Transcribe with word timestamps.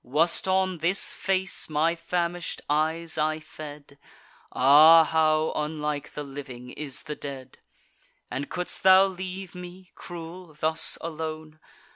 Was't 0.03 0.47
on 0.47 0.79
this 0.79 1.13
face 1.13 1.69
my 1.69 1.93
famish'd 1.95 2.63
eyes 2.67 3.19
I 3.19 3.39
fed? 3.39 3.99
Ah! 4.51 5.03
how 5.03 5.53
unlike 5.55 6.13
the 6.13 6.23
living 6.23 6.71
is 6.71 7.03
the 7.03 7.15
dead! 7.15 7.59
And 8.31 8.49
could'st 8.49 8.81
thou 8.81 9.05
leave 9.05 9.53
me, 9.53 9.91
cruel, 9.93 10.55
thus 10.55 10.97
alone? 11.01 11.59